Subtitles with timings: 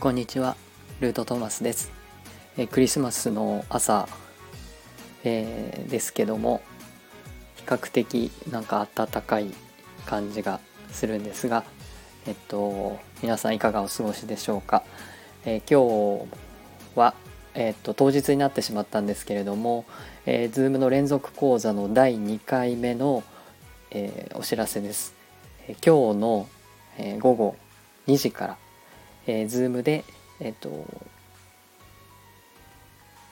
[0.00, 0.56] こんにちは、
[1.00, 1.92] ルートトーマスです。
[2.56, 4.08] えクリスマスの朝、
[5.24, 6.62] えー、ですけども、
[7.56, 9.50] 比較的なんか暖かい
[10.06, 10.58] 感じが
[10.90, 11.64] するんですが、
[12.26, 14.84] えっと、皆さんいかがお過ごしでしょうか？
[15.44, 17.12] えー、今日は、
[17.52, 19.84] えっと、当日になってしまったんですけれども、
[20.24, 23.22] えー、Zoom の連続講座の第2回目の、
[23.90, 25.12] え、お知らせです。
[25.68, 26.48] え今日の、
[26.96, 27.56] え午後
[28.06, 28.56] 2時から
[29.26, 30.04] えー、Zoom で、
[30.40, 30.86] えっ、と、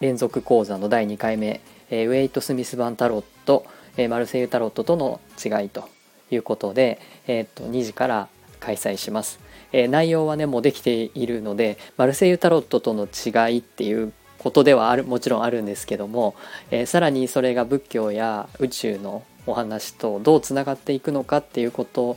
[0.00, 3.66] 連続講座の第2回目、えー、ウェイト・スミス版タロット、
[3.96, 5.88] えー、マルセイユタロットとの違いと
[6.30, 8.28] いうことで、えー、と2時から
[8.60, 9.40] 開催します、
[9.72, 16.36] えー、内容はねもうできているのでマルセイユタロットとの違いっていうことではあるもちろんあるんですけども、
[16.70, 22.16] えー、さらにそれが仏教や宇宙のお話とどうつながっていくのかっていうこと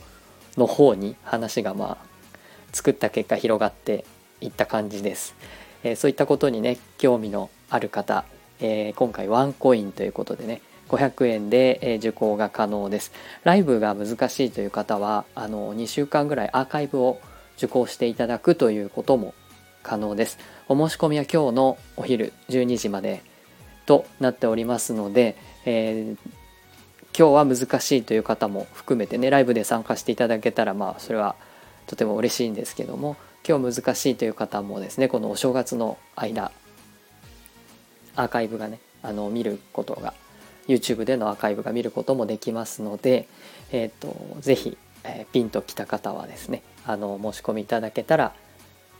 [0.56, 2.11] の方に話がまあ
[2.72, 4.04] 作った結果広がって
[4.40, 5.34] いった感じです。
[5.84, 8.24] えー、そういったことにね興味のある方、
[8.60, 13.12] えー、今回ワンコインということでね500円で、え受講が可能です。
[13.44, 17.18] ライブが難しいという方はあの2週間ぐらいアーカイブを
[17.56, 19.34] 受講していただくということも
[19.82, 20.38] 可能です。
[20.68, 23.22] お申し込みは今日のお昼12時まで
[23.86, 26.30] となっておりますので、えー、
[27.16, 31.36] 今日は難しいという方も含めてねライブで参加していただけたらまあそれは
[31.92, 36.50] とても嬉しいんですけども今日難しいという方もですねこのお正月の間
[38.16, 40.14] アーカイブがねあの見ることが
[40.66, 43.28] YouTube でのアーカイブが見ることもできますので、
[43.72, 48.32] えーと、ぜひ、えー、ピンときた方はですねあの申し込みいただけたら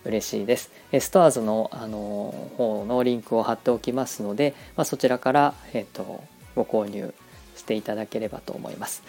[0.05, 0.70] 嬉しいです。
[1.01, 6.23] ストアーズのあの方のリンクを貼っておきますので、まあ、そちらから、えーと
[6.55, 7.15] ご購入
[7.57, 9.03] していただければと思います。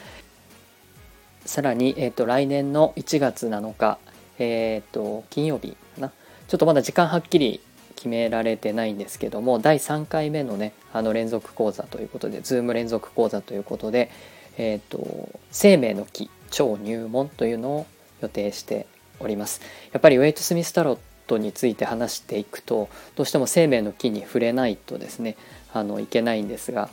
[1.45, 3.97] さらに、えーと、来年の1月7日、
[4.39, 6.11] えーと、金曜日かな。
[6.47, 7.61] ちょっとまだ時間はっきり
[7.95, 14.11] 決められてないんですけども第3回目のねあの連続講座ということで Zoom 連続講座ということで、
[14.57, 17.85] えーと、生命の木超入門というのを
[18.21, 18.87] 予定して
[19.19, 19.61] おります。
[19.91, 25.37] やっぱりウェイト・スミス・タロットについて話していくとどうしても生命の木に触れないとですね
[25.73, 26.89] あのいけないんですが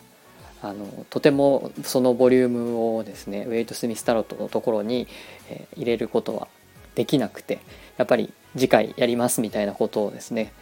[0.62, 5.08] あのとてもそのボリュームをですねウェイト・スミス・タロットのところに、
[5.48, 6.48] えー、入れることは
[6.94, 7.60] できなくて
[7.96, 10.52] やっぱり次回やりますみたいなことをですね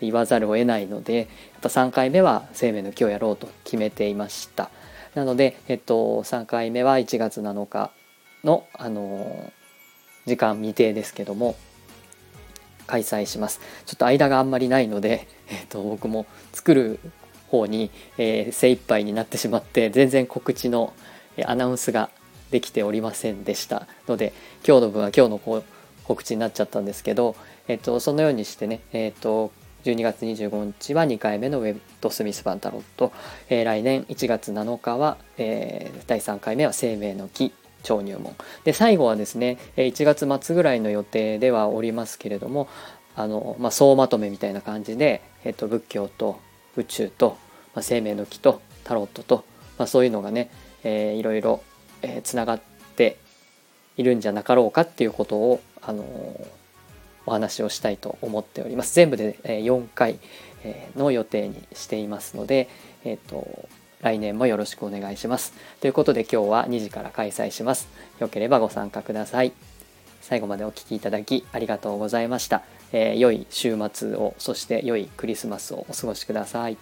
[0.00, 1.26] 言わざるを得ないのでやっ
[1.62, 4.70] ぱ3回目は生命の木をやろうと決めていました。
[5.14, 7.90] なので、えっと、3回目は1月7日
[8.44, 9.52] の、あの
[10.26, 11.56] 時間未定ですけども
[12.86, 13.60] 開催します。
[13.86, 17.00] ちょっと間があんまりないので、えっと、僕も作る
[17.50, 20.92] 方に、えー、精一杯になってしまって全然告知の
[21.46, 22.10] アナウンスが
[22.50, 23.86] できておりませんでした。
[24.06, 24.32] ので
[24.66, 25.62] 今日の分は今日の
[26.04, 27.36] 告知になっちゃったんですけど、
[27.68, 29.52] えっと、そのようにしてね、えっと、
[29.84, 33.12] 12月25日は2回目のウェブとスミス・バンタロット、
[33.48, 38.34] えー、来年1月7日は、えー、第3回目は生命の木超入門。
[38.64, 42.68] で最後はですね1月末ぐらいの予定ではおりますけれども
[43.14, 46.40] あの、まあ、総まとめみたいな感じで、えっと、仏教と
[46.78, 47.36] 宇宙と、
[47.74, 49.44] まあ、生命の木とタロットと、
[49.76, 50.50] まあ、そういうのがね、
[50.84, 51.62] えー、いろいろ
[52.22, 52.60] つな、がっ
[52.96, 53.18] て
[53.96, 56.46] いるんじゃなかろうかっていうことを、あのー、
[57.26, 58.94] お話をしたいと思っております。
[58.94, 60.18] 全部でえ4回
[60.96, 62.68] の予定にしていますので、
[63.04, 63.68] えーと、
[64.00, 65.52] 来年もよろしくお願いします。
[65.80, 67.88] ということで今日は2時から開催します。
[68.18, 69.52] よければご参加ください。
[70.20, 72.62] 最後までお聴きいただきありがとうございました。
[72.92, 76.76] えー、良い週末をそして良いクリスマスをお過ごしください。